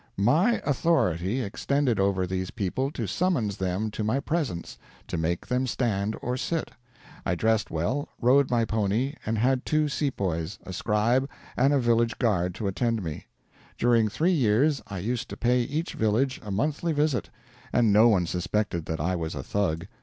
[0.17, 5.67] "My authority extended over these people to summons them to my presence, to make them
[5.67, 6.71] stand or sit.
[7.23, 12.17] I dressed well, rode my pony, and had two sepoys, a scribe and a village
[12.17, 13.27] guard to attend me.
[13.77, 17.29] During three years I used to pay each village a monthly visit,
[17.71, 19.85] and no one suspected that I was a Thug!